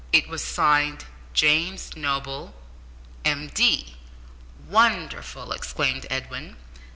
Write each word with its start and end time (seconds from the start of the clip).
It 0.11 0.27
was 0.27 0.43
signed 0.43 1.05
James 1.35 1.95
Noble, 1.95 2.55
M.D. 3.23 3.97
"Wonderful!" 4.67 5.51
exclaimed 5.51 6.07
Edwin. 6.09 6.57